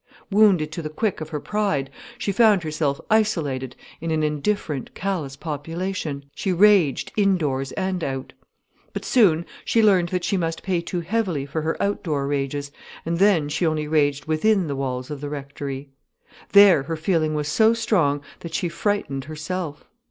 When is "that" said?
10.09-10.23, 18.39-18.55